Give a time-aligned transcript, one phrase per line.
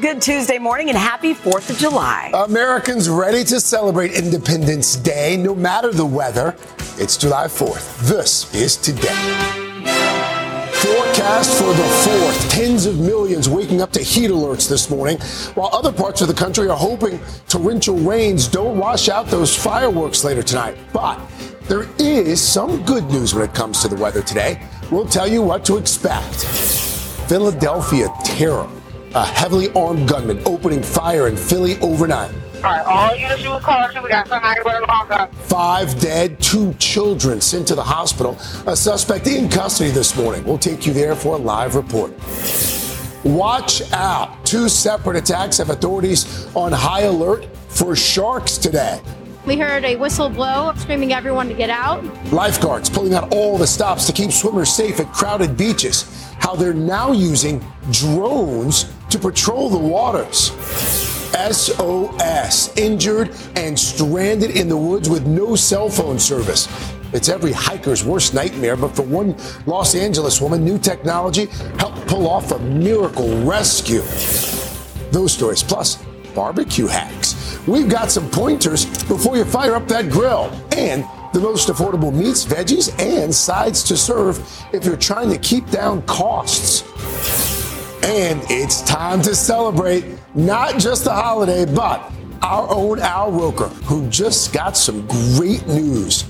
[0.00, 2.30] Good Tuesday morning and happy 4th of July.
[2.32, 6.54] Americans ready to celebrate Independence Day no matter the weather.
[6.98, 7.98] It's July 4th.
[8.06, 9.08] This is today.
[10.70, 12.48] Forecast for the 4th.
[12.48, 15.18] Tens of millions waking up to heat alerts this morning,
[15.54, 20.22] while other parts of the country are hoping torrential rains don't wash out those fireworks
[20.22, 20.78] later tonight.
[20.92, 21.18] But
[21.62, 24.62] there is some good news when it comes to the weather today.
[24.92, 26.44] We'll tell you what to expect.
[27.28, 28.70] Philadelphia terror
[29.14, 32.32] a heavily armed gunman opening fire in Philly overnight.
[32.56, 35.30] All right, all units you call we got somebody with a long gun.
[35.30, 38.36] Five dead, two children sent to the hospital.
[38.66, 40.44] A suspect in custody this morning.
[40.44, 42.12] We'll take you there for a live report.
[43.24, 44.44] Watch out.
[44.44, 49.00] Two separate attacks have authorities on high alert for sharks today.
[49.46, 52.04] We heard a whistle blow, screaming everyone to get out.
[52.32, 56.04] Lifeguards pulling out all the stops to keep swimmers safe at crowded beaches.
[56.40, 60.52] How they're now using drones to patrol the waters.
[61.50, 66.68] SOS, injured and stranded in the woods with no cell phone service.
[67.12, 71.46] It's every hiker's worst nightmare, but for one Los Angeles woman, new technology
[71.78, 74.02] helped pull off a miracle rescue.
[75.10, 76.04] Those stories, plus
[76.34, 77.58] barbecue hacks.
[77.66, 80.52] We've got some pointers before you fire up that grill.
[80.76, 84.38] And the most affordable meats, veggies, and sides to serve
[84.72, 87.57] if you're trying to keep down costs.
[88.02, 90.04] And it's time to celebrate
[90.34, 96.24] not just the holiday, but our own Al Roker, who just got some great news.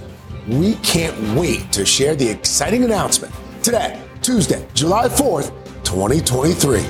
[0.49, 5.51] We can't wait to share the exciting announcement today, Tuesday, July 4th,
[5.85, 6.81] 2023.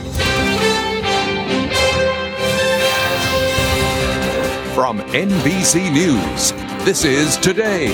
[4.74, 6.52] From NBC News,
[6.84, 7.88] this is Today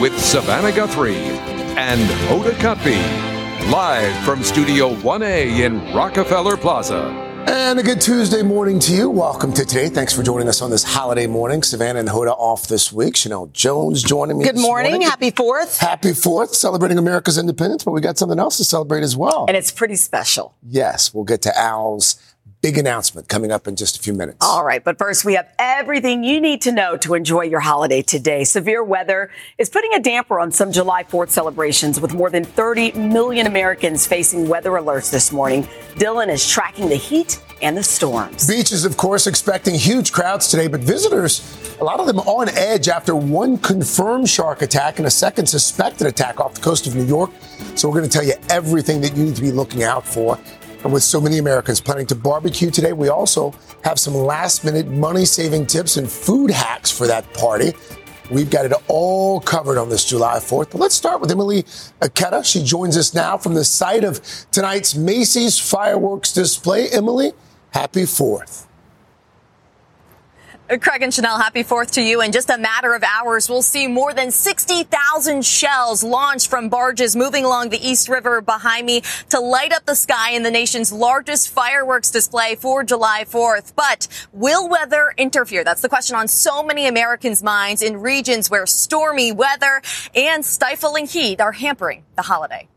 [0.00, 3.33] with Savannah Guthrie and Hoda Kotb.
[3.70, 7.00] Live from Studio 1A in Rockefeller Plaza.
[7.48, 9.08] And a good Tuesday morning to you.
[9.08, 9.88] Welcome to today.
[9.88, 11.62] Thanks for joining us on this holiday morning.
[11.62, 13.14] Savannah and Hoda off this week.
[13.14, 14.44] Sheinelle Jones joining me.
[14.44, 14.92] Good morning.
[14.92, 15.08] morning.
[15.08, 15.78] Happy 4th.
[15.78, 19.46] Happy 4th, celebrating America's independence, but we got something else to celebrate as well.
[19.48, 20.54] And it's pretty special.
[20.62, 22.16] Yes, we'll get to Al's
[22.64, 24.38] big announcement coming up in just a few minutes.
[24.40, 28.00] All right, but first we have everything you need to know to enjoy your holiday
[28.00, 28.42] today.
[28.42, 32.92] Severe weather is putting a damper on some July 4th celebrations with more than 30
[32.92, 35.64] million Americans facing weather alerts this morning.
[35.96, 38.48] Dylan is tracking the heat and the storms.
[38.48, 42.88] Beaches, of course, expecting huge crowds today, but visitors, a lot of them on edge
[42.88, 47.04] after one confirmed shark attack and a second suspected attack off the coast of New
[47.04, 47.30] York.
[47.74, 50.38] So we're going to tell you everything that you need to be looking out for.
[50.84, 54.86] And with so many Americans planning to barbecue today, we also have some last minute
[54.86, 57.72] money saving tips and food hacks for that party.
[58.30, 60.70] We've got it all covered on this July 4th.
[60.70, 61.62] But let's start with Emily
[62.02, 62.44] Ikeda.
[62.44, 66.90] She joins us now from the site of tonight's Macy's fireworks display.
[66.90, 67.32] Emily,
[67.70, 68.66] happy 4th.
[70.66, 72.22] Craig and Sheinelle, happy 4th to you.
[72.22, 77.14] In just a matter of hours, we'll see more than 60,000 shells launched from barges
[77.14, 80.90] moving along the East River behind me to light up the sky in the nation's
[80.90, 83.74] largest fireworks display for July 4th.
[83.76, 85.64] But will weather interfere?
[85.64, 89.82] That's the question on so many Americans' minds in regions where stormy weather
[90.14, 92.68] and stifling heat are hampering the holiday.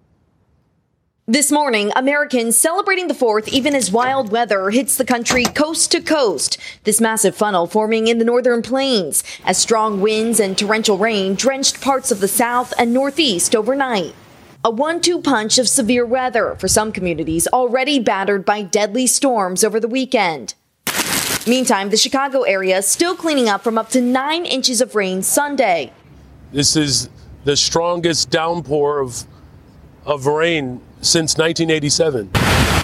[1.30, 6.00] This morning, Americans celebrating the 4th even as wild weather hits the country coast to
[6.00, 6.58] coast.
[6.86, 11.82] This massive funnel forming in the northern plains as strong winds and torrential rain drenched
[11.82, 14.16] parts of the south and northeast overnight.
[14.64, 19.82] A one-two punch of severe weather for some communities already battered by deadly storms over
[19.82, 20.54] the weekend.
[21.46, 25.92] Meantime, the Chicago area still cleaning up from up to nine inches of rain Sunday.
[26.54, 27.10] This is
[27.44, 29.28] the strongest downpour of
[30.06, 32.32] of rain since 1987.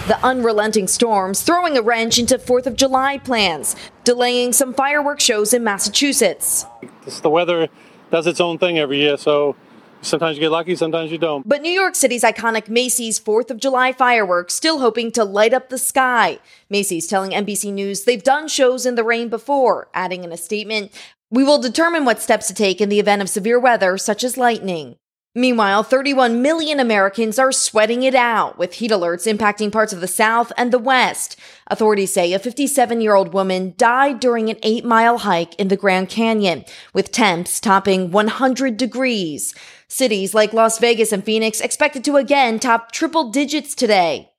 [0.06, 3.74] The unrelenting storms throwing a wrench into 4th of July plans,
[4.04, 6.66] delaying some fireworks shows in Massachusetts.
[7.06, 7.68] It's the weather
[8.10, 9.56] does its own thing every year, so
[10.02, 11.48] sometimes you get lucky, sometimes you don't.
[11.48, 15.70] But New York City's iconic Macy's 4th of July fireworks still hoping to light up
[15.70, 16.38] the sky.
[16.68, 20.92] Macy's telling NBC News they've done shows in the rain before, adding in a statement,
[21.30, 24.36] "We will determine what steps to take in the event of severe weather such as
[24.36, 24.96] lightning."
[25.36, 30.06] Meanwhile, 31 million Americans are sweating it out, with heat alerts impacting parts of the
[30.06, 31.36] South and the West.
[31.66, 35.76] Authorities say a 57 year old woman died during an eight mile hike in the
[35.76, 39.56] Grand Canyon, with temps topping 100 degrees.
[39.88, 44.30] Cities like Las Vegas and Phoenix expected to again top triple digits today.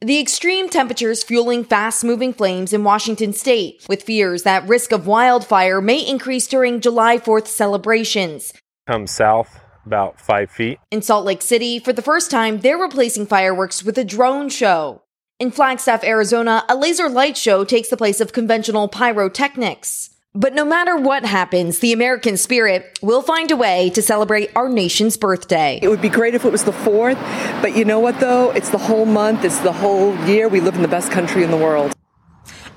[0.00, 5.08] The extreme temperatures fueling fast moving flames in Washington state, with fears that risk of
[5.08, 8.52] wildfire may increase during July 4th celebrations.
[8.86, 10.78] Come south about five feet.
[10.90, 15.02] In Salt Lake City, for the first time, they're replacing fireworks with a drone show.
[15.40, 20.10] In Flagstaff, Arizona, a laser light show takes the place of conventional pyrotechnics.
[20.36, 24.68] But no matter what happens, the American spirit will find a way to celebrate our
[24.68, 25.78] nation's birthday.
[25.80, 27.20] It would be great if it was the 4th,
[27.62, 28.50] but you know what though?
[28.50, 30.48] It's the whole month, it's the whole year.
[30.48, 31.94] We live in the best country in the world.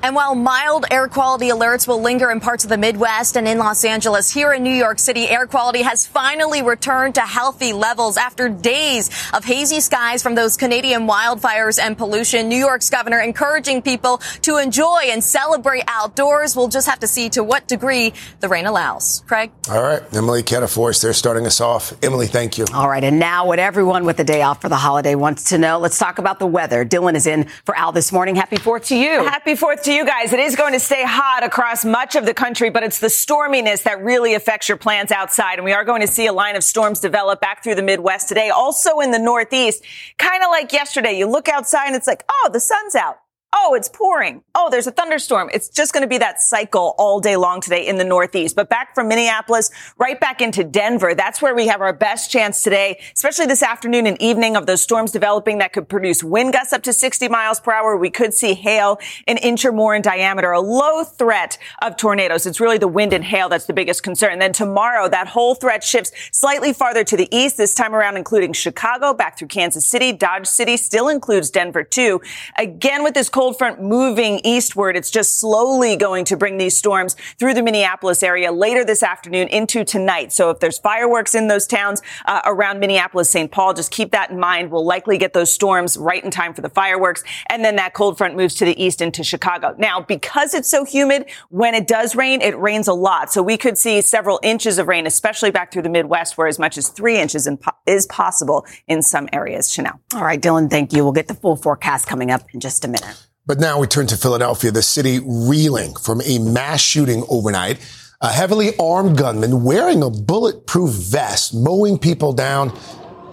[0.04, 3.58] And while mild air quality alerts will linger in parts of the Midwest and in
[3.58, 8.16] Los Angeles, here in New York City, air quality has finally returned to healthy levels
[8.16, 12.48] after days of hazy skies from those Canadian wildfires and pollution.
[12.48, 16.56] New York's governor encouraging people to enjoy and celebrate outdoors.
[16.56, 19.24] We'll just have to see to what degree the rain allows.
[19.28, 19.52] Craig?
[19.70, 20.04] All right.
[20.14, 21.94] Emily Cataforce, they're starting us off.
[22.04, 22.66] Emily, thank you.
[22.74, 23.04] All right.
[23.04, 25.80] And now what everyone with the day off for the holiday wants to know.
[25.80, 26.86] Let's talk about the weather.
[26.86, 28.36] Dylan is in for Al this morning.
[28.36, 29.26] Happy 4th to you.
[29.26, 30.34] Happy 4th to you guys.
[30.34, 33.84] It is going to stay hot across much of the country, but it's the storminess
[33.84, 35.60] that really affects your plans outside.
[35.60, 38.28] And we are going to see a line of storms develop back through the Midwest
[38.28, 39.86] today, also in the Northeast.
[40.18, 41.18] Kind of like yesterday.
[41.18, 43.20] You look outside and it's like, oh, the sun's out.
[43.54, 44.44] Oh, it's pouring.
[44.56, 45.50] Oh, there's a thunderstorm.
[45.54, 48.58] It's just going to be that cycle all day long today in the Northeast.
[48.58, 51.16] But back from Minneapolis, right back into Denver.
[51.16, 54.82] That's where we have our best chance today, especially this afternoon and evening of those
[54.82, 57.96] storms developing that could produce wind gusts up to 60 miles per hour.
[57.96, 62.46] We could see hail an inch or more in diameter, a low threat of tornadoes.
[62.46, 64.34] It's really the wind and hail that's the biggest concern.
[64.34, 68.18] And then tomorrow, that whole threat shifts slightly farther to the east, this time around,
[68.18, 72.20] including Chicago, back through Kansas City, Dodge City, still includes Denver too.
[72.58, 74.98] Again, with this cold front moving eastward.
[74.98, 79.48] It's just slowly going to bring these storms through the Minneapolis area later this afternoon
[79.50, 80.34] into tonight.
[80.34, 83.52] So if there's fireworks in those towns uh, around Minneapolis, St.
[83.52, 84.72] Paul, just keep that in mind.
[84.72, 87.24] We'll likely get those storms right in time for the fireworks.
[87.46, 89.76] And then that cold front moves to the east into Chicago.
[89.78, 93.32] Now, because it's so humid, when it does rain, it rains a lot.
[93.32, 96.58] So we could see several inches of rain, especially back through the Midwest, where as
[96.58, 97.48] much as three inches
[97.86, 99.70] is possible in some areas.
[99.70, 100.00] Sheinelle.
[100.16, 101.04] All right, Dylan, thank you.
[101.04, 103.27] We'll get the full forecast coming up in just a minute.
[103.48, 107.80] But now we turn to Philadelphia, the city reeling from a mass shooting overnight.
[108.20, 112.78] A heavily armed gunman wearing a bulletproof vest, mowing people down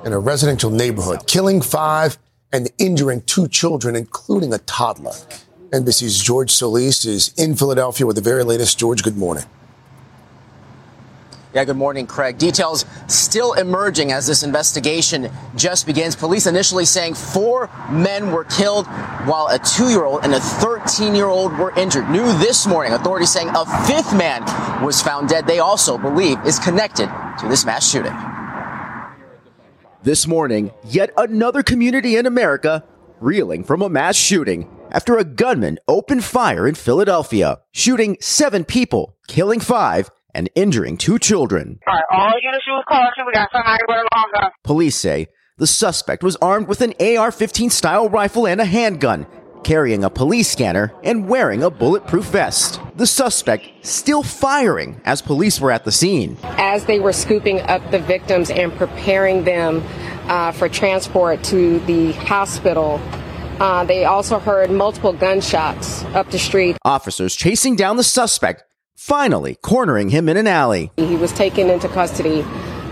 [0.04, 2.16] in a residential neighborhood, killing five
[2.52, 5.14] and injuring two children, including a toddler.
[5.70, 8.78] NBC's George Solis is in Philadelphia with the very latest.
[8.78, 9.44] George, good morning.
[11.54, 12.36] Yeah, good morning, Craig.
[12.36, 16.16] Details still emerging as this investigation just begins.
[16.16, 18.88] Police initially saying four men were killed
[19.28, 22.10] while a two year old and a 13 year old were injured.
[22.10, 24.42] New this morning, authorities saying a fifth man
[24.84, 25.46] was found dead.
[25.46, 27.08] They also believe is connected
[27.38, 28.12] to this mass shooting.
[30.02, 32.82] This morning, yet another community in America
[33.20, 39.16] reeling from a mass shooting after a gunman opened fire in Philadelphia, shooting seven people,
[39.28, 41.78] killing five, and injuring two children.
[41.86, 43.24] All right, all units use caution.
[43.26, 44.50] We got somebody with a long gun.
[44.62, 49.26] Police say the suspect was armed with an AR 15 style rifle and a handgun,
[49.62, 52.80] carrying a police scanner and wearing a bulletproof vest.
[52.96, 56.36] The suspect still firing as police were at the scene.
[56.42, 59.82] As they were scooping up the victims and preparing them
[60.28, 63.00] uh, for transport to the hospital,
[63.60, 66.76] uh, they also heard multiple gunshots up the street.
[66.84, 68.64] Officers chasing down the suspect
[68.94, 70.90] finally cornering him in an alley.
[70.96, 72.42] He was taken into custody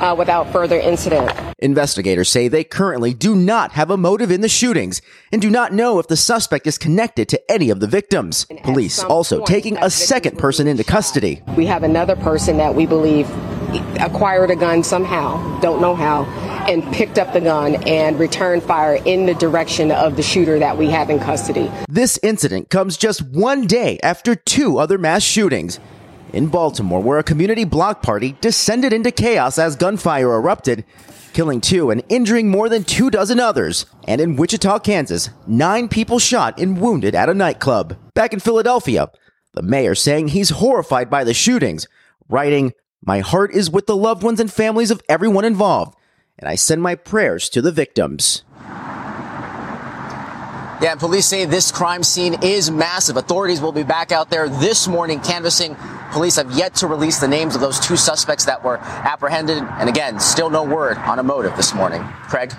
[0.00, 1.32] uh, without further incident.
[1.58, 5.72] Investigators say they currently do not have a motive in the shootings and do not
[5.72, 8.46] know if the suspect is connected to any of the victims.
[8.50, 11.40] And Police also point, taking a second person into custody.
[11.56, 13.30] We have another person that we believe
[14.00, 16.24] acquired a gun somehow, don't know how,
[16.68, 20.76] and picked up the gun and returned fire in the direction of the shooter that
[20.76, 21.70] we have in custody.
[21.88, 25.78] This incident comes just one day after two other mass shootings
[26.32, 30.84] in Baltimore, where a community block party descended into chaos as gunfire erupted,
[31.32, 33.86] killing two and injuring more than two dozen others.
[34.06, 37.96] And in Wichita, Kansas, nine people shot and wounded at a nightclub.
[38.14, 39.10] Back in Philadelphia,
[39.54, 41.86] the mayor saying he's horrified by the shootings,
[42.28, 42.72] writing,
[43.04, 45.96] My heart is with the loved ones and families of everyone involved,
[46.38, 48.44] and I send my prayers to the victims.
[50.80, 53.16] Yeah, and police say this crime scene is massive.
[53.16, 55.76] Authorities will be back out there this morning canvassing
[56.12, 59.56] Police have yet to release the names of those two suspects that were apprehended.
[59.56, 62.02] And again, still no word on a motive this morning.
[62.28, 62.52] Craig?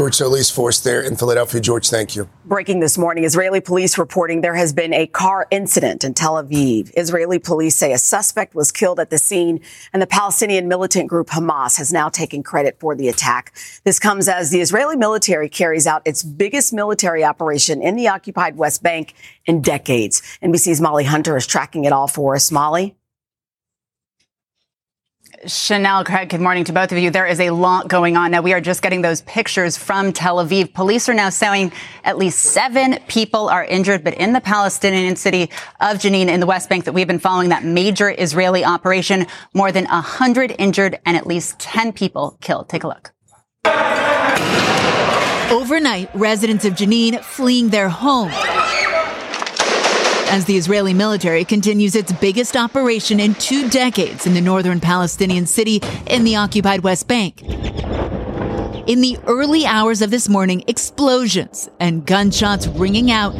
[0.00, 1.60] George Solis Force there in Philadelphia.
[1.60, 2.26] George, thank you.
[2.46, 6.90] Breaking this morning, Israeli police reporting there has been a car incident in Tel Aviv.
[6.96, 9.60] Israeli police say a suspect was killed at the scene,
[9.92, 13.54] and the Palestinian militant group Hamas has now taken credit for the attack.
[13.84, 18.56] This comes as the Israeli military carries out its biggest military operation in the occupied
[18.56, 19.12] West Bank
[19.44, 20.22] in decades.
[20.42, 22.50] NBC's Molly Hunter is tracking it all for us.
[22.50, 22.96] Molly?
[25.46, 27.10] Sheinelle, Craig, good morning to both of you.
[27.10, 28.30] There is a lot going on.
[28.30, 30.74] Now, we are just getting those pictures from Tel Aviv.
[30.74, 31.72] Police are now saying
[32.04, 35.44] at least seven people are injured, but in the Palestinian city
[35.80, 39.72] of Jenin in the West Bank that we've been following that major Israeli operation, more
[39.72, 42.68] than 100 injured and at least 10 people killed.
[42.68, 43.12] Take a look.
[45.50, 48.30] Overnight, residents of Jenin fleeing their home
[50.30, 55.44] as the Israeli military continues its biggest operation in two decades in the northern Palestinian
[55.44, 57.42] city in the occupied West Bank.
[58.86, 63.32] In the early hours of this morning, explosions and gunshots ringing out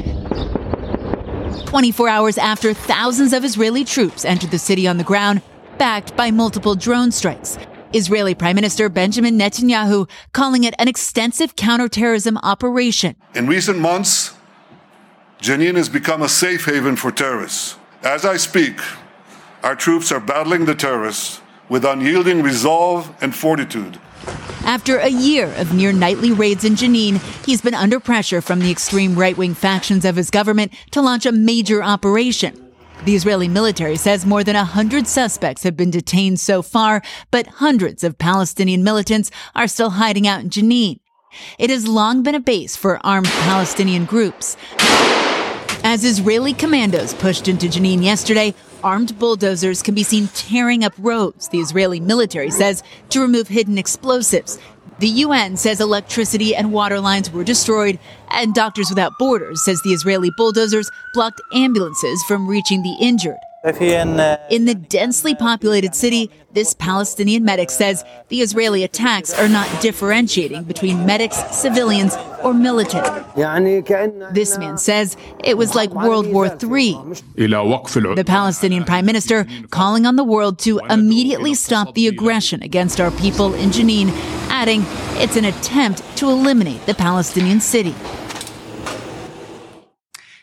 [1.66, 5.42] 24 hours after thousands of Israeli troops entered the city on the ground,
[5.78, 7.56] backed by multiple drone strikes.
[7.92, 13.14] Israeli Prime Minister Benjamin Netanyahu calling it an extensive counterterrorism operation.
[13.34, 14.34] In recent months,
[15.40, 17.76] Jenin has become a safe haven for terrorists.
[18.02, 18.78] As I speak,
[19.62, 23.98] our troops are battling the terrorists with unyielding resolve and fortitude.
[24.66, 27.16] After a year of near nightly raids in Jenin,
[27.46, 31.24] he's been under pressure from the extreme right wing factions of his government to launch
[31.24, 32.72] a major operation.
[33.06, 38.04] The Israeli military says more than 100 suspects have been detained so far, but hundreds
[38.04, 41.00] of Palestinian militants are still hiding out in Jenin.
[41.58, 44.58] It has long been a base for armed Palestinian groups.
[45.82, 51.48] As Israeli commandos pushed into Jenin yesterday, armed bulldozers can be seen tearing up roads,
[51.48, 54.58] the Israeli military says, to remove hidden explosives.
[54.98, 59.94] The UN says electricity and water lines were destroyed, and Doctors Without Borders says the
[59.94, 63.38] Israeli bulldozers blocked ambulances from reaching the injured.
[63.62, 70.64] In the densely populated city, this Palestinian medic says the Israeli attacks are not differentiating
[70.64, 73.22] between medics, civilians, or military.
[74.32, 75.14] This man says
[75.44, 76.94] it was like World War III.
[77.36, 83.10] The Palestinian prime minister calling on the world to immediately stop the aggression against our
[83.10, 84.08] people in Jenin,
[84.48, 84.84] adding
[85.22, 87.94] it's an attempt to eliminate the Palestinian city.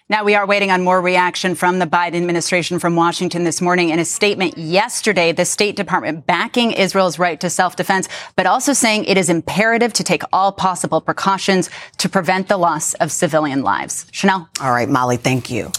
[0.10, 3.90] Now we are waiting on more reaction from the Biden administration from Washington this morning.
[3.90, 9.04] In a statement yesterday, the State Department backing Israel's right to self-defense, but also saying
[9.04, 14.06] it is imperative to take all possible precautions to prevent the loss of civilian lives.
[14.14, 14.48] Sheinelle.
[14.62, 15.74] All right, Molly, thank you.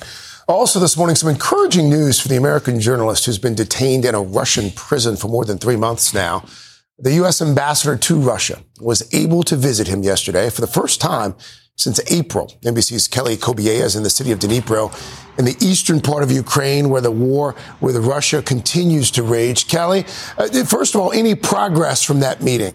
[0.47, 4.21] Also, this morning, some encouraging news for the American journalist who's been detained in a
[4.21, 6.45] Russian prison for more than three months now.
[6.99, 7.41] The U.S.
[7.41, 11.35] ambassador to Russia was able to visit him yesterday for the first time
[11.79, 12.53] since April.
[12.63, 14.93] NBC's Kelly Cobiella is in the city of Dnipro
[15.39, 19.69] in the eastern part of Ukraine where the war with Russia continues to rage.
[19.69, 20.05] Kelly,
[20.37, 22.75] uh, first of all, any progress from that meeting?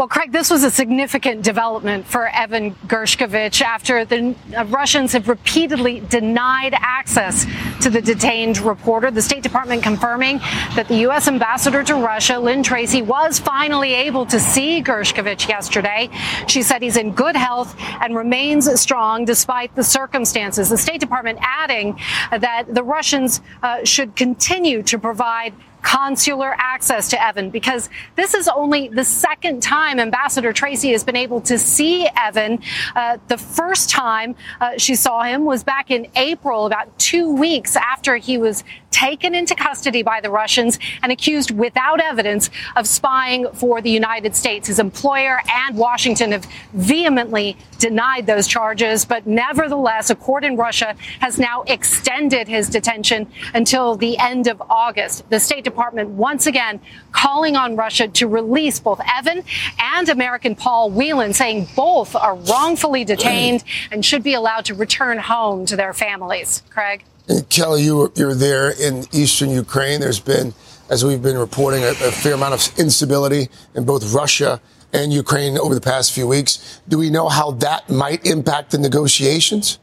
[0.00, 4.34] Well, Craig, this was a significant development for Evan Gershkovich after the
[4.68, 7.44] Russians have repeatedly denied access
[7.82, 9.10] to the detained reporter.
[9.10, 10.38] The State Department confirming
[10.74, 11.28] that the U.S.
[11.28, 16.08] ambassador to Russia, Lynn Tracy, was finally able to see Gershkovich yesterday.
[16.48, 20.70] She said he's in good health and remains strong despite the circumstances.
[20.70, 27.22] The State Department adding that the Russians uh, should continue to provide consular access to
[27.22, 32.08] Evan because this is only the second time Ambassador Tracy has been able to see
[32.16, 32.60] Evan.
[32.94, 37.76] Uh, the first time uh, she saw him was back in April, about two weeks
[37.76, 43.46] after he was taken into custody by the Russians and accused without evidence of spying
[43.52, 44.68] for the United States.
[44.68, 50.94] His employer and Washington have vehemently denied those charges, but nevertheless, a court in Russia
[51.20, 55.28] has now extended his detention until the end of August.
[55.30, 56.80] The State Department once again
[57.12, 59.42] calling on Russia to release both Evan
[59.78, 65.18] and American Paul Whelan, saying both are wrongfully detained and should be allowed to return
[65.18, 66.62] home to their families.
[66.70, 67.04] Craig?
[67.28, 70.00] And Kelly, you were, you're there in eastern Ukraine.
[70.00, 70.52] There's been,
[70.88, 74.60] as we've been reporting, a, a fair amount of instability in both Russia
[74.92, 76.80] and Ukraine over the past few weeks.
[76.88, 79.78] Do we know how that might impact the negotiations?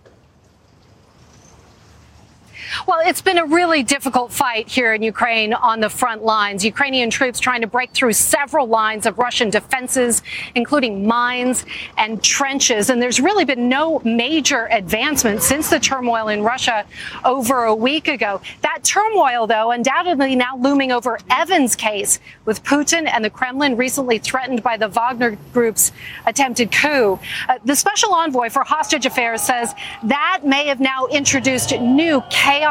[2.88, 6.64] Well, it's been a really difficult fight here in Ukraine on the front lines.
[6.64, 10.22] Ukrainian troops trying to break through several lines of Russian defenses,
[10.56, 11.66] including mines
[11.98, 12.90] and trenches.
[12.90, 16.86] And there's really been no major advancement since the turmoil in Russia
[17.26, 18.42] over a week ago.
[18.62, 24.18] That turmoil, though, undoubtedly now looming over Evan's case with Putin and the Kremlin recently
[24.18, 25.92] threatened by the Wagner Group's
[26.26, 27.20] attempted coup.
[27.50, 32.67] Uh, the special envoy for hostage affairs says that may have now introduced new chaos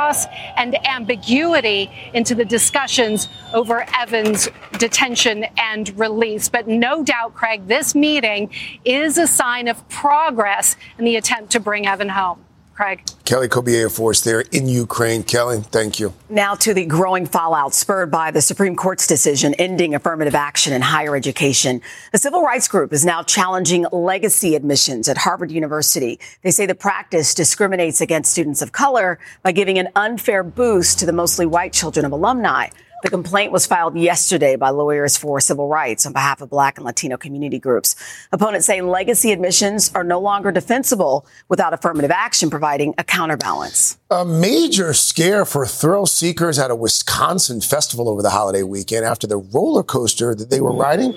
[0.57, 4.49] and ambiguity into the discussions over Evan's
[4.79, 6.49] detention and release.
[6.49, 8.50] But no doubt, Craig, this meeting
[8.85, 12.46] is a sign of progress in the attempt to bring Evan home.
[12.76, 13.02] Craig.
[13.25, 15.23] Kelly Cobiella Force there in Ukraine.
[15.23, 16.12] Kelly, thank you.
[16.28, 20.83] Now to the growing fallout spurred by the Supreme Court's decision ending affirmative action in
[20.83, 21.80] higher education.
[22.12, 26.21] The civil rights group is now challenging legacy admissions at Harvard University.
[26.42, 31.06] They say the practice discriminates against students of color by giving an unfair boost to
[31.06, 32.68] the mostly white children of alumni.
[33.07, 36.85] The complaint was filed yesterday by lawyers for civil rights on behalf of black and
[36.85, 37.95] Latino community groups.
[38.33, 43.97] Opponents say legacy admissions are no longer defensible without affirmative action providing a counterbalance.
[44.11, 49.29] A major scare for thrill seekers at a Wisconsin festival over the holiday weekend after
[49.29, 51.15] the roller coaster that they were riding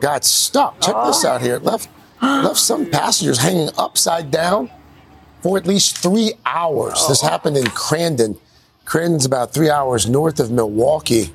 [0.00, 0.78] got stuck.
[0.82, 1.28] Check this ah.
[1.28, 1.54] out here.
[1.54, 1.88] It left
[2.20, 4.70] left some passengers hanging upside down
[5.40, 7.08] for at least three hours.
[7.08, 7.28] This oh.
[7.28, 8.38] happened in Crandon.
[8.84, 11.32] Crandon's about three hours north of Milwaukee.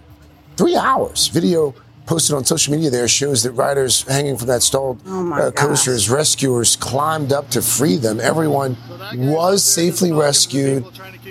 [0.58, 1.28] Three hours.
[1.28, 1.74] Video
[2.06, 6.76] posted on social media there shows that riders hanging from that stalled uh, coasters, rescuers
[6.78, 8.20] climbed up to free them.
[8.20, 8.78] Everyone
[9.14, 10.86] was safely rescued,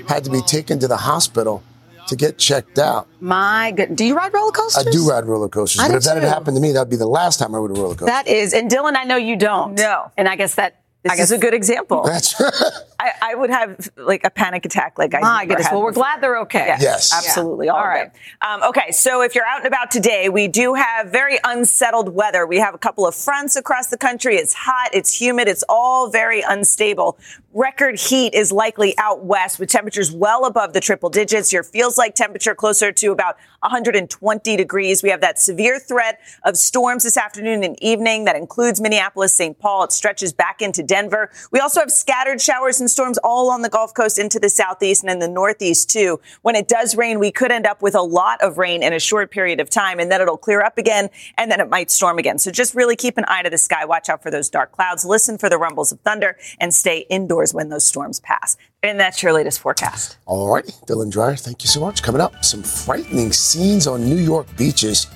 [0.07, 1.63] had to be taken to the hospital
[2.09, 3.09] to get checked out.
[3.21, 3.97] My good.
[3.97, 4.87] Do you ride roller coasters?
[4.87, 6.91] I do ride roller coasters, I but do if that had happened to me, that'd
[6.91, 8.07] be the last time I rode a roller coaster.
[8.07, 9.75] That is, and Dylan, I know you don't.
[9.75, 10.13] No.
[10.17, 12.03] And I guess that this I guess is a good example.
[12.05, 12.41] That's
[12.99, 15.67] I, I would have like a panic attack like I My never goodness.
[15.67, 16.03] had Well, we're before.
[16.05, 16.67] glad they're okay.
[16.67, 17.13] Yes, Yes.
[17.15, 17.67] absolutely.
[17.67, 17.73] Yeah.
[17.73, 18.11] All All right.
[18.47, 22.47] Um, okay, so if you're out and about today, we do have very unsettled weather.
[22.47, 24.37] We have a couple of fronts across the country.
[24.37, 27.19] It's hot, it's humid, it's all very unstable.
[27.53, 31.53] Record heat is likely out west with temperatures well above the triple digits.
[31.53, 35.03] Your feels like temperature closer to about 120 degrees.
[35.03, 39.59] We have that severe threat of storms this afternoon and evening that includes Minneapolis, St.
[39.59, 39.85] Paul.
[39.85, 41.31] It stretches back into Denver.
[41.51, 45.03] We also have scattered showers and storms all on the Gulf Coast into the southeast
[45.03, 46.19] and in the northeast too.
[46.41, 48.99] When it does rain, we could end up with a lot of rain in a
[48.99, 52.17] short period of time and then it'll clear up again and then it might storm
[52.17, 52.39] again.
[52.39, 53.85] So just really keep an eye to the sky.
[53.85, 55.05] Watch out for those dark clouds.
[55.05, 58.57] Listen for the rumbles of thunder and stay indoors when those storms pass.
[58.83, 60.17] And that's your latest forecast.
[60.25, 62.03] All righty, Dylan Dreyer, thank you so much.
[62.03, 65.09] Coming up, some frightening scenes on New York beaches.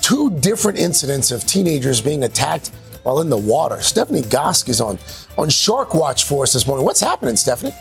[0.00, 2.70] Two different incidents of teenagers being attacked
[3.06, 3.80] while in the water.
[3.80, 4.98] Stephanie Gosk is on,
[5.38, 6.84] on Shark Watch for us this morning.
[6.84, 7.72] What's happening, Stephanie?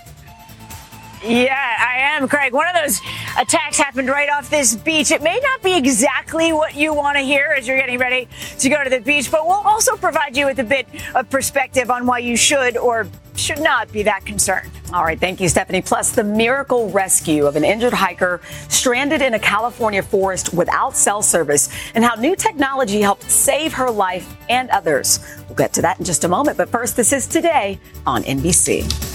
[1.28, 2.54] Yeah, I am, Craig.
[2.54, 3.02] One of those
[3.40, 5.10] attacks happened right off this beach.
[5.10, 8.28] It may not be exactly what you want to hear as you're getting ready
[8.60, 11.90] to go to the beach, but we'll also provide you with a bit of perspective
[11.90, 14.70] on why you should or should not be that concerned.
[14.94, 15.82] All right, thank you, Stephanie.
[15.82, 21.24] Plus, the miracle rescue of an injured hiker stranded in a California forest without cell
[21.24, 25.20] service and how new technology helped save her life and others.
[25.48, 26.56] We'll get to that in just a moment.
[26.56, 29.15] But first, this is today on NBC.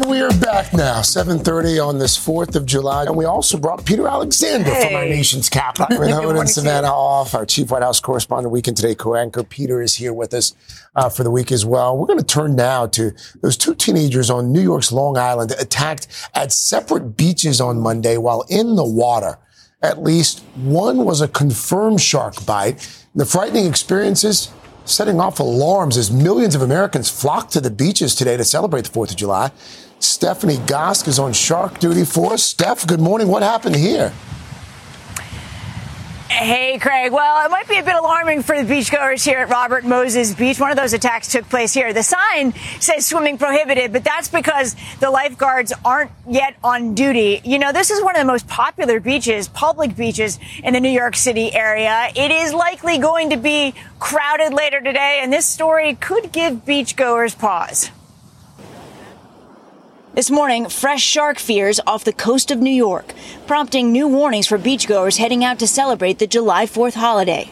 [0.00, 3.04] And we are back now, 7.30 on this 4th of July.
[3.04, 5.88] And we also brought Peter Alexander from our nation's capital.
[5.98, 9.44] Morning and Savannah Off, our chief White House correspondent, Weekend Today co-anchor.
[9.44, 10.54] Peter is here with us
[10.96, 11.98] uh, for the week as well.
[11.98, 16.06] We're going to turn now to those two teenagers on New York's Long Island attacked
[16.34, 19.38] at separate beaches on Monday while in the water.
[19.82, 23.04] At least one was a confirmed shark bite.
[23.14, 24.50] The frightening experiences
[24.86, 28.90] setting off alarms as millions of Americans flock to the beaches today to celebrate the
[28.90, 29.50] 4th of July.
[30.02, 32.42] Stephanie Gosk is on shark duty for us.
[32.42, 33.28] Steph, good morning.
[33.28, 34.12] What happened here?
[36.28, 37.12] Hey, Craig.
[37.12, 40.58] Well, it might be a bit alarming for the beachgoers here at Robert Moses Beach.
[40.58, 41.92] One of those attacks took place here.
[41.92, 47.42] The sign says swimming prohibited, but that's because the lifeguards aren't yet on duty.
[47.44, 50.88] You know, this is one of the most popular beaches, public beaches in the New
[50.88, 52.10] York City area.
[52.14, 57.38] It is likely going to be crowded later today, and this story could give beachgoers
[57.38, 57.90] pause.
[60.12, 63.14] This morning, fresh shark fears off the coast of New York,
[63.46, 67.48] prompting new warnings for beachgoers heading out to celebrate the July 4th holiday.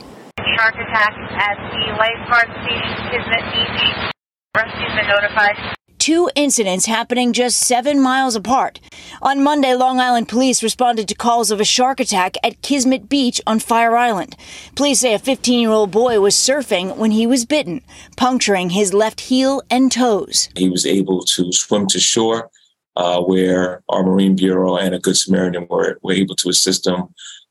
[0.56, 4.12] Shark attack at the lifeguard station, Kismet Beach.
[4.56, 5.77] Rescue's been notified.
[6.08, 8.80] Two incidents happening just seven miles apart.
[9.20, 13.42] On Monday, Long Island police responded to calls of a shark attack at Kismet Beach
[13.46, 14.34] on Fire Island.
[14.74, 17.82] Police say a 15 year old boy was surfing when he was bitten,
[18.16, 20.48] puncturing his left heel and toes.
[20.56, 22.48] He was able to swim to shore,
[22.96, 27.08] uh, where our Marine Bureau and a Good Samaritan were, were able to assist him,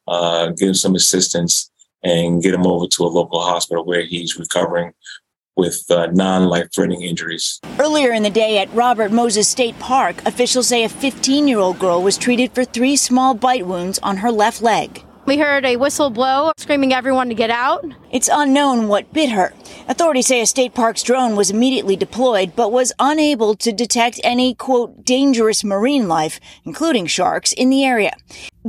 [0.08, 1.70] uh, give him some assistance,
[2.02, 4.94] and get him over to a local hospital where he's recovering
[5.58, 7.60] with uh, non life threatening injuries.
[7.80, 11.80] Earlier in the day at Robert Moses State Park, officials say a 15 year old
[11.80, 15.04] girl was treated for three small bite wounds on her left leg.
[15.28, 17.84] We heard a whistle blow, screaming everyone to get out.
[18.12, 19.54] It's unknown what bit her.
[19.90, 24.56] Authorities say a state park's drone was immediately deployed, but was unable to detect any,
[24.56, 28.14] quote, dangerous marine life, including sharks, in the area.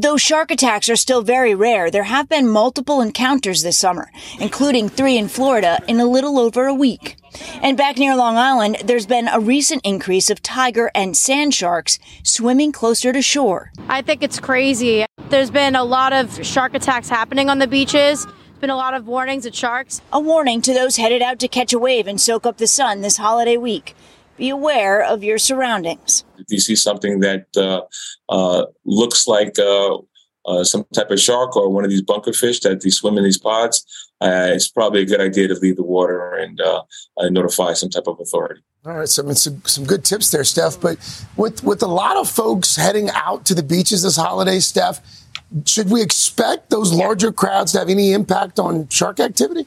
[0.01, 4.89] Though shark attacks are still very rare, there have been multiple encounters this summer, including
[4.89, 7.17] three in Florida in a little over a week.
[7.63, 11.99] And back near Long Island, there's been a recent increase of tiger and sand sharks
[12.23, 13.73] swimming closer to shore.
[13.89, 15.05] I think it's crazy.
[15.31, 18.25] There's been a lot of shark attacks happening on the beaches.
[18.25, 20.01] There's been a lot of warnings at sharks.
[20.13, 23.01] A warning to those headed out to catch a wave and soak up the sun
[23.01, 23.97] this holiday week.
[24.39, 26.25] Be aware of your surroundings.
[26.39, 27.83] If you see something that uh,
[28.29, 29.99] uh, looks like uh,
[30.47, 33.25] uh, some type of shark or one of these bunker fish that they swim in
[33.25, 33.85] these pods,
[34.21, 36.83] uh, it's probably a good idea to leave the water and uh,
[37.31, 38.63] notify some type of authority.
[38.87, 40.81] All right, so I mean, some, some good tips there, Steph.
[40.81, 40.99] But
[41.37, 45.01] with with a lot of folks heading out to the beaches this holiday, Steph,
[45.67, 49.67] should we expect those larger crowds to have any impact on shark activity?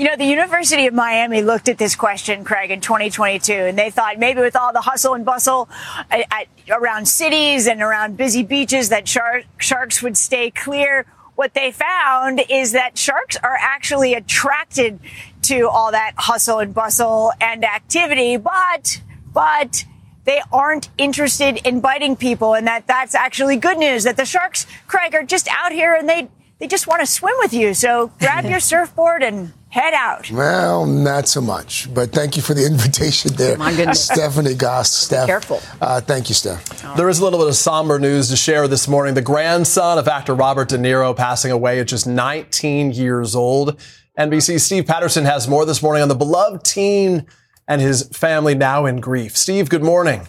[0.00, 3.90] You know, the University of Miami looked at this question, Craig, in 2022, and they
[3.90, 5.68] thought maybe with all the hustle and bustle
[6.10, 11.04] at, at, around cities and around busy beaches that shark, sharks would stay clear.
[11.34, 15.00] What they found is that sharks are actually attracted
[15.42, 19.02] to all that hustle and bustle and activity, but,
[19.34, 19.84] but
[20.24, 24.66] they aren't interested in biting people and that that's actually good news that the sharks,
[24.86, 27.74] Craig, are just out here and they, they just want to swim with you.
[27.74, 30.30] So grab your surfboard and head out.
[30.30, 31.92] Well, not so much.
[31.92, 33.56] But thank you for the invitation there.
[33.56, 34.04] My goodness.
[34.04, 34.92] Stephanie Gosk.
[34.92, 35.26] Steph.
[35.26, 35.60] Careful.
[35.80, 36.96] Uh, thank you, Steph.
[36.96, 39.14] There is a little bit of somber news to share this morning.
[39.14, 43.80] The grandson of actor Robert De Niro passing away at just 19 years old.
[44.18, 47.26] NBC's Steve Patterson has more this morning on the beloved teen
[47.68, 49.36] and his family now in grief.
[49.36, 50.26] Steve, good morning.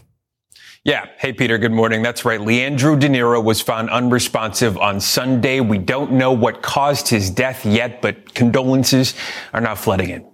[0.83, 1.05] Yeah.
[1.19, 1.59] Hey, Peter.
[1.59, 2.01] Good morning.
[2.01, 2.41] That's right.
[2.41, 5.59] Leandro De Niro was found unresponsive on Sunday.
[5.59, 9.13] We don't know what caused his death yet, but condolences
[9.53, 10.30] are now flooding in.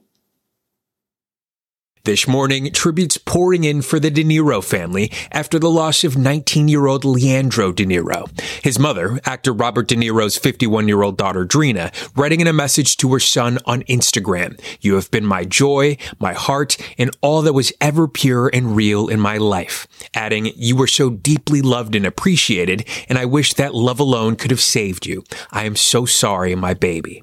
[2.07, 7.03] This morning, tributes pouring in for the De Niro family after the loss of 19-year-old
[7.03, 8.29] Leandro De Niro.
[8.63, 13.19] His mother, actor Robert De Niro's 51-year-old daughter Drena, writing in a message to her
[13.19, 18.07] son on Instagram, You have been my joy, my heart, and all that was ever
[18.07, 19.85] pure and real in my life.
[20.13, 24.51] Adding, You were so deeply loved and appreciated, and I wish that love alone could
[24.51, 25.25] have saved you.
[25.51, 27.21] I am so sorry, my baby.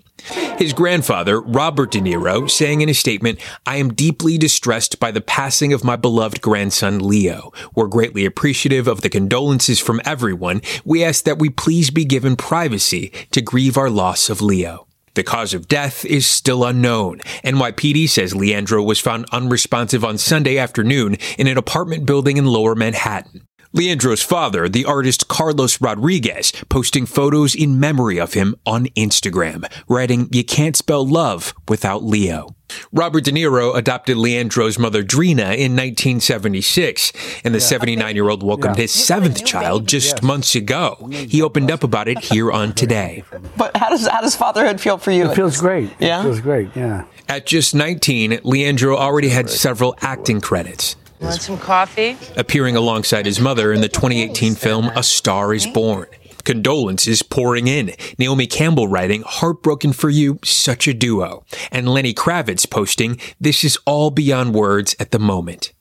[0.59, 5.21] His grandfather, Robert De Niro, saying in a statement, I am deeply distressed by the
[5.21, 7.53] passing of my beloved grandson, Leo.
[7.77, 10.63] We're greatly appreciative of the condolences from everyone.
[10.85, 14.89] We ask that we please be given privacy to grieve our loss of Leo.
[15.15, 17.21] The cause of death is still unknown.
[17.45, 22.75] NYPD says Leandro was found unresponsive on Sunday afternoon in an apartment building in lower
[22.75, 23.47] Manhattan.
[23.75, 30.29] Leandro's father, the artist Carlos Rodriguez, posting photos in memory of him on Instagram, writing,
[30.31, 32.55] You can't spell love without Leo.
[32.93, 38.77] Robert De Niro adopted Leandro's mother Drena in 1976, and the 79 year old welcomed
[38.77, 41.09] his seventh child just months ago.
[41.11, 43.25] He opened up about it here on Today.
[43.57, 45.31] But how does how does fatherhood feel for you?
[45.31, 45.91] It feels great.
[45.99, 46.71] Yeah, it feels great.
[46.77, 47.07] Yeah.
[47.29, 50.95] At just 19, Leandro already had several acting credits.
[51.21, 52.17] Want some coffee?
[52.37, 56.07] Appearing alongside his mother in the 2018 film A Star is Born.
[56.45, 57.93] Condolences pouring in.
[58.19, 61.45] Naomi Campbell writing, heartbroken for you, such a duo.
[61.73, 65.73] And Lenny Kravitz posting, this is all beyond words at the moment.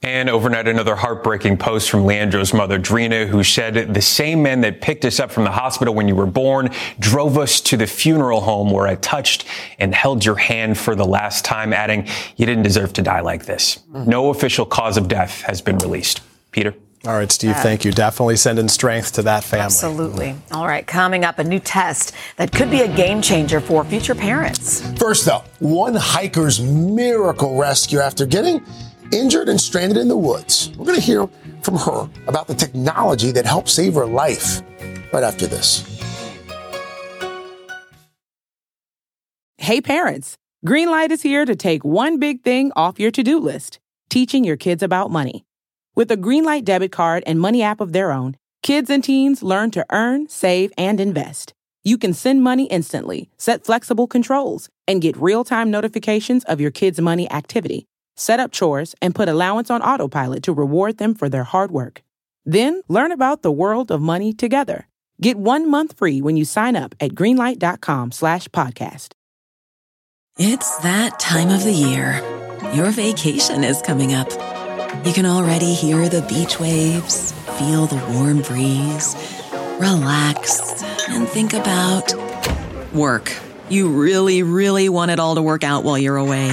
[0.00, 4.80] And overnight, another heartbreaking post from Leandro's mother, Drena, who said the same men that
[4.80, 8.40] picked us up from the hospital when you were born drove us to the funeral
[8.40, 9.44] home where I touched
[9.80, 12.06] and held your hand for the last time, adding,
[12.36, 13.80] you didn't deserve to die like this.
[13.92, 16.20] No official cause of death has been released.
[16.52, 16.74] Peter?
[17.04, 17.92] All right, Steve, thank you.
[17.92, 19.64] Definitely sending strength to that family.
[19.64, 20.34] Absolutely.
[20.52, 24.14] All right, coming up, a new test that could be a game changer for future
[24.14, 24.80] parents.
[24.98, 28.64] First, though, one hiker's miracle rescue after getting
[29.12, 30.70] injured and stranded in the woods.
[30.76, 31.28] We're going to hear
[31.62, 34.62] from her about the technology that helped save her life
[35.12, 35.84] right after this.
[39.58, 40.36] Hey, parents.
[40.66, 44.56] Greenlight is here to take one big thing off your to do list teaching your
[44.56, 45.44] kids about money.
[45.94, 49.70] With a Greenlight debit card and money app of their own, kids and teens learn
[49.72, 51.52] to earn, save, and invest.
[51.84, 56.70] You can send money instantly, set flexible controls, and get real time notifications of your
[56.70, 57.86] kids' money activity
[58.18, 62.02] set up chores, and put allowance on autopilot to reward them for their hard work.
[62.44, 64.88] Then learn about the world of money together.
[65.20, 69.12] Get one month free when you sign up at greenlight.com slash podcast.
[70.38, 72.22] It's that time of the year.
[72.72, 74.30] Your vacation is coming up.
[75.04, 79.16] You can already hear the beach waves, feel the warm breeze,
[79.80, 82.14] relax, and think about
[82.94, 83.32] work.
[83.68, 86.52] You really, really want it all to work out while you're away.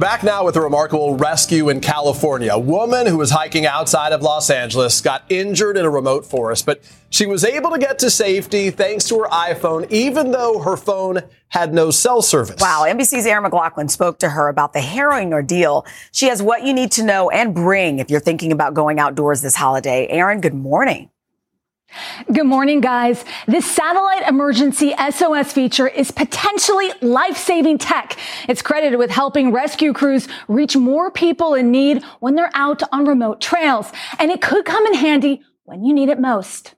[0.00, 2.50] Back now with a remarkable rescue in California.
[2.54, 6.64] A woman who was hiking outside of Los Angeles got injured in a remote forest,
[6.64, 10.78] but she was able to get to safety thanks to her iPhone, even though her
[10.78, 12.62] phone had no cell service.
[12.62, 12.86] Wow.
[12.88, 15.84] NBC's Erin McLaughlin spoke to her about the harrowing ordeal.
[16.12, 19.42] She has what you need to know and bring if you're thinking about going outdoors
[19.42, 20.06] this holiday.
[20.08, 21.10] Erin, good morning.
[22.32, 23.24] Good morning, guys.
[23.46, 28.16] This satellite emergency SOS feature is potentially life-saving tech.
[28.48, 33.06] It's credited with helping rescue crews reach more people in need when they're out on
[33.06, 33.90] remote trails.
[34.18, 36.74] And it could come in handy when you need it most.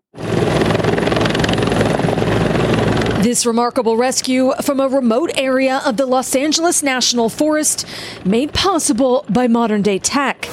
[3.22, 7.86] This remarkable rescue from a remote area of the Los Angeles National Forest
[8.24, 10.48] made possible by modern day tech.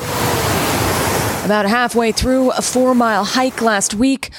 [1.50, 4.30] About halfway through a four mile hike last week,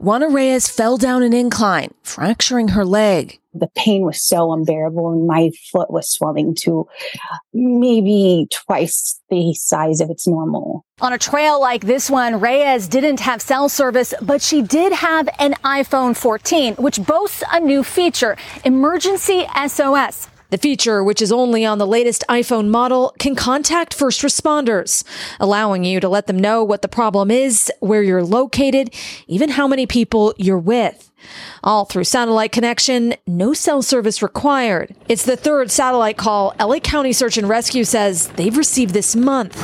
[0.00, 3.38] Juana Reyes fell down an incline, fracturing her leg.
[3.54, 6.86] The pain was so unbearable, and my foot was swelling to
[7.54, 10.84] maybe twice the size of its normal.
[11.00, 15.26] On a trail like this one, Reyes didn't have cell service, but she did have
[15.38, 20.28] an iPhone 14, which boasts a new feature, Emergency SOS.
[20.50, 25.04] The feature, which is only on the latest iPhone model, can contact first responders,
[25.38, 28.94] allowing you to let them know what the problem is, where you're located,
[29.26, 31.10] even how many people you're with.
[31.62, 34.94] All through satellite connection, no cell service required.
[35.06, 39.60] It's the third satellite call LA County Search and Rescue says they've received this month.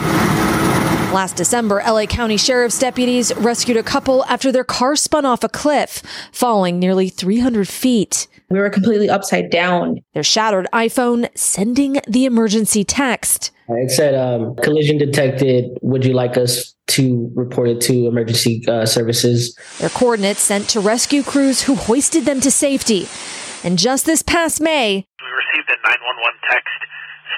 [1.14, 5.49] Last December, LA County Sheriff's deputies rescued a couple after their car spun off a
[5.49, 8.27] cliff, falling nearly 300 feet.
[8.50, 10.00] We were completely upside down.
[10.12, 13.50] Their shattered iPhone sending the emergency text.
[13.68, 15.78] It said, um, collision detected.
[15.83, 19.57] Would you like us to report it to emergency uh, services?
[19.78, 23.09] Their coordinates sent to rescue crews who hoisted them to safety.
[23.64, 26.68] And just this past May, we received a 911 text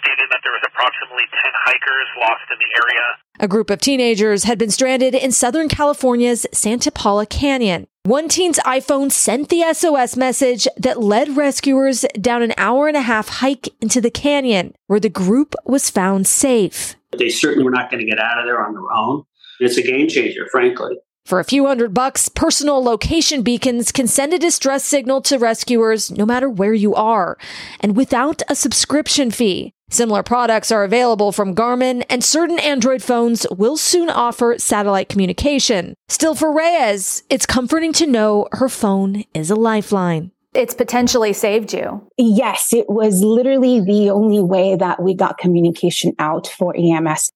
[0.03, 3.05] stating that there was approximately 10 hikers lost in the area.
[3.38, 7.87] A group of teenagers had been stranded in Southern California's Santa Paula Canyon.
[8.07, 13.01] One teen's iPhone sent the SOS message that led rescuers down an hour and a
[13.01, 16.95] half hike into the canyon, where the group was found safe.
[17.19, 19.25] They certainly were not going to get out of there on their own.
[19.59, 20.97] It's a game changer, frankly.
[21.27, 26.09] For a few hundred bucks, personal location beacons can send a distress signal to rescuers
[26.12, 27.37] no matter where you are,
[27.81, 29.73] and without a subscription fee.
[29.91, 35.95] Similar products are available from Garmin, and certain Android phones will soon offer satellite communication.
[36.09, 40.31] Still, for Reyes, it's comforting to know her phone is a lifeline.
[40.55, 42.07] It's potentially saved you.
[42.17, 47.33] Yes, it was literally the only way that we got communication out for EMS.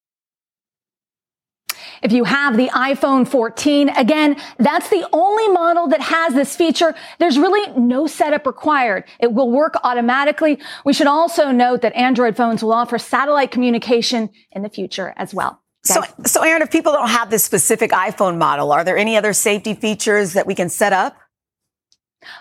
[2.03, 6.95] If you have the iPhone 14, again, that's the only model that has this feature.
[7.19, 9.05] There's really no setup required.
[9.19, 10.59] It will work automatically.
[10.85, 15.35] We should also note that Android phones will offer satellite communication in the future as
[15.35, 15.61] well.
[15.83, 19.33] So, so Erin, if people don't have this specific iPhone model, are there any other
[19.33, 21.17] safety features that we can set up?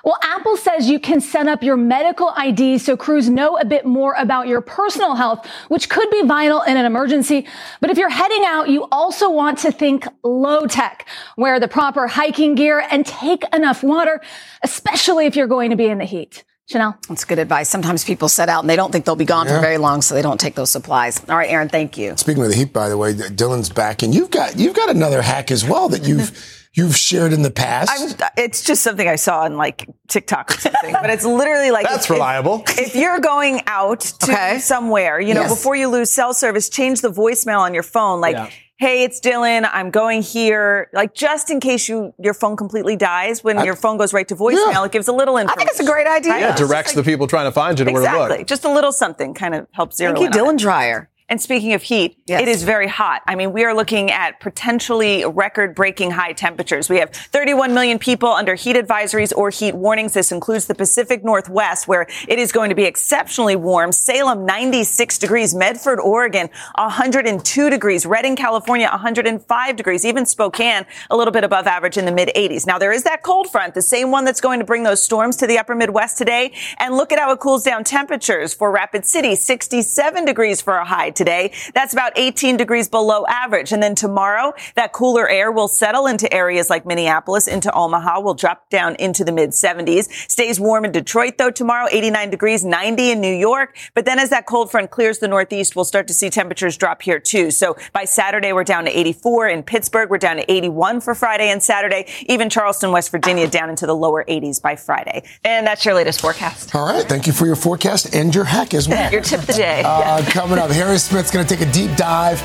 [0.04, 3.86] Well, Apple says you can set up your medical ID so crews know a bit
[3.86, 7.48] more about your personal health, which could be vital in an emergency.
[7.80, 12.08] But if you're heading out, you also want to think low tech, wear the proper
[12.08, 14.22] hiking gear and take enough water,
[14.64, 16.44] especially if you're going to be in the heat.
[16.70, 16.98] Sheinelle.
[17.08, 17.68] That's good advice.
[17.68, 19.56] Sometimes people set out and they don't think they'll be gone Yeah.
[19.56, 21.20] for very long, so they don't take those supplies.
[21.28, 22.14] All right, Erin, thank you.
[22.16, 25.22] Speaking of the heat, by the way, Dylan's back, and you've got you've got another
[25.24, 27.92] hack as well that you've you've shared in the past.
[27.94, 31.88] I'm, it's just something I saw on like TikTok or something, but it's literally like
[31.88, 32.64] That's if- reliable.
[32.70, 35.50] If you're going out to somewhere, you know, Yes.
[35.56, 38.22] before you lose cell service, change the voicemail on your phone.
[38.22, 38.50] Like, Yeah.
[38.78, 39.68] hey, it's Dylan.
[39.72, 40.90] I'm going here.
[40.94, 44.28] Like, just in case you your phone completely dies, when I- your phone goes right
[44.28, 45.60] to voicemail, it gives a little information.
[45.60, 46.38] I think it's a great idea.
[46.40, 48.38] Yeah, directs the people trying to find you to where to Exactly.
[48.40, 48.48] look.
[48.48, 50.62] Just a little something kind of helps zero Thank you, in on Dylan it.
[50.62, 51.09] Dreyer.
[51.30, 53.22] And speaking of heat, it is very hot.
[53.28, 56.90] I mean, we are looking at potentially record breaking high temperatures.
[56.90, 60.14] We have 31 million people under heat advisories or heat warnings.
[60.14, 63.92] This includes the Pacific Northwest, where it is going to be exceptionally warm.
[63.92, 65.54] Salem, 96 degrees.
[65.54, 68.08] Medford, Oregon, 102 degrees.
[68.08, 70.06] Redding, California, 105 degrees.
[70.06, 72.66] Even Spokane, a little bit above average in the mid 80s.
[72.66, 75.36] Now, there is that cold front, the same one that's going to bring those storms
[75.38, 76.54] to the upper Midwest today.
[76.80, 80.86] And look at how it cools down temperatures for Rapid City, 67 degrees for a
[80.86, 81.52] high today.
[81.74, 83.74] That's about 18 degrees below average.
[83.74, 88.22] And then tomorrow, that cooler air will settle into areas like Minneapolis, into Omaha.
[88.22, 90.10] will drop down into the mid 70s.
[90.32, 93.78] Stays warm in Detroit, though, tomorrow, 89 degrees, 90 in New York.
[93.94, 97.02] But then as that cold front clears the Northeast, we'll start to see temperatures drop
[97.02, 97.52] here, too.
[97.52, 99.50] So by Saturday, we're down to 84.
[99.50, 102.08] In Pittsburgh, we're down to 81 for Friday and Saturday.
[102.28, 105.24] Even Charleston, West Virginia, down into the lower 80s by Friday.
[105.44, 106.74] And that's your latest forecast.
[106.74, 109.12] All right, thank you for your forecast and your hack as well.
[109.20, 109.82] Your tip of the day.
[109.86, 112.40] Uh, coming up, Harry Smith's going to take a deep dive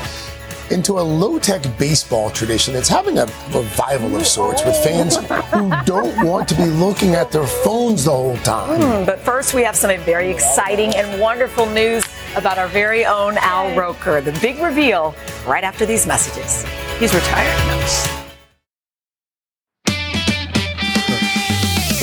[0.71, 5.17] into a low-tech baseball tradition that's having a revival of sorts with fans
[5.53, 8.81] who don't want to be looking at their phones the whole time.
[8.81, 12.03] Hmm, but first, we have some very exciting and wonderful news
[12.35, 14.19] about our very own Al Roker.
[14.19, 15.13] The big reveal
[15.45, 16.65] right after these messages.
[16.97, 18.24] He's retired.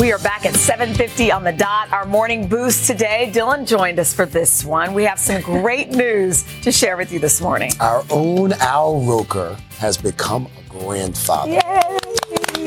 [0.02, 1.92] We are back at 7:50 on the dot.
[1.92, 3.30] Our morning boost today.
[3.32, 4.94] Dylan joined us for this one.
[4.94, 7.70] We have some great news to share with you this morning.
[7.78, 11.60] Our own Al Roker has become a grandfather.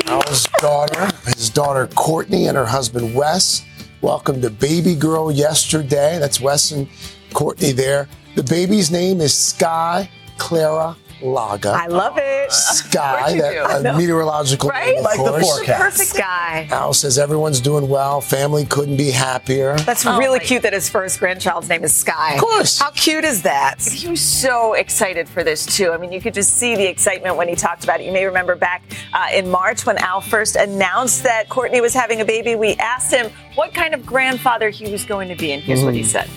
[0.05, 3.65] Al's daughter, his daughter Courtney, and her husband Wes
[3.99, 6.17] welcomed a baby girl yesterday.
[6.17, 6.87] That's Wes and
[7.33, 8.07] Courtney there.
[8.37, 11.73] The baby's name is Sky Clara Laga.
[11.73, 12.51] I love it.
[12.51, 13.59] Sky, Of course you that do.
[13.59, 13.97] I a know.
[13.97, 14.87] meteorological Right?
[14.95, 15.81] name, of Like the forecast.
[15.81, 16.67] Perfect sky.
[16.71, 18.21] Al says everyone's doing well.
[18.21, 19.75] Family couldn't be happier.
[19.79, 22.35] That's really cute that his first grandchild's name is Sky.
[22.35, 22.79] Of course.
[22.79, 23.81] How cute is that?
[23.81, 25.91] He was so excited for this too.
[25.91, 28.05] I mean, you could just see the excitement when he talked about it.
[28.05, 28.83] You may remember back
[29.13, 32.55] uh, in March when Al first announced that Courtney was having a baby.
[32.55, 35.93] We asked him what kind of grandfather he was going to be, and here's what
[35.93, 36.05] he Mhm.
[36.05, 36.29] said.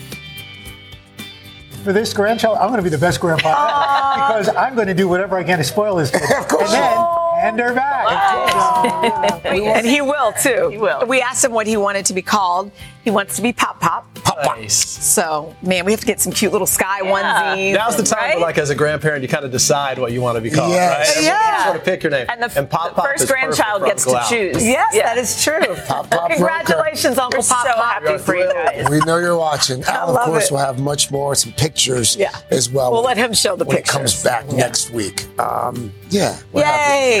[1.83, 5.07] For this grandchild, I'm going to be the best grandfather because I'm going to do
[5.07, 6.21] whatever I can to spoil this kid.
[6.37, 6.73] Of course.
[6.73, 9.45] And then hand her back.
[9.45, 10.69] and he will too.
[10.71, 11.05] He will.
[11.05, 12.71] We asked him what he wanted to be called.
[13.03, 14.08] He wants to be Pop Pop.
[14.23, 14.69] Pop Pop.
[14.69, 17.73] So, man, we have to get some cute little Sky onesies.
[17.73, 18.35] Now's the time, right?
[18.35, 20.71] where, like as a grandparent, you kind of decide what you want to be called,
[20.71, 21.15] Yes.
[21.15, 21.23] right?
[21.25, 21.31] Yeah.
[21.49, 22.25] You just want to pick your name.
[22.29, 24.65] And the, Pop the first is grandchild gets to choose.
[24.65, 25.03] Yes, Yeah.
[25.03, 25.59] that is true.
[25.87, 28.03] Pop Pop Congratulations, Uncle We're Pop so Pop.
[28.03, 28.87] happy for you guys.
[28.89, 29.83] We know you're watching.
[29.83, 30.51] Al, of course, it.
[30.51, 32.31] will have much more, some pictures Yeah.
[32.51, 32.91] as well.
[32.91, 33.95] We'll let him show the when pictures.
[33.95, 35.25] it comes back next week.
[35.39, 36.65] Um, yeah, we're Yay.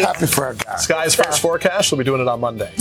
[0.01, 0.75] happy, happy for our guy.
[0.77, 1.91] Sky's first forecast.
[1.91, 2.71] We'll be doing it on Monday.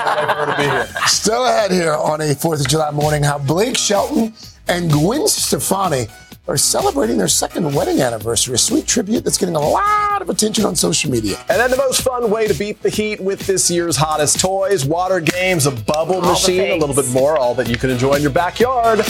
[0.00, 0.86] to be here.
[1.06, 4.34] Still ahead here on a 4th of July morning, how Blake Shelton
[4.68, 6.06] and Gwen Stefani
[6.48, 10.64] are celebrating their second wedding anniversary, a sweet tribute that's getting a lot of attention
[10.64, 11.36] on social media.
[11.48, 14.84] And then the most fun way to beat the heat with this year's hottest toys,
[14.84, 18.14] water games, a bubble All machine, a little bit more, all that you can enjoy
[18.14, 19.00] in your backyard.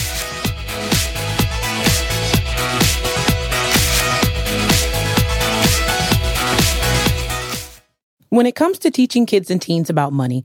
[8.28, 10.44] When it comes to teaching kids and teens about money,